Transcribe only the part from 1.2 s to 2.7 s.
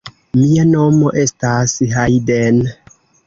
estas Hajden.